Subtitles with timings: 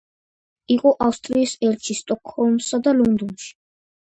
[0.75, 3.55] იყო ავსტრიის ელჩი სტოკჰოლმსა და ლონდონში.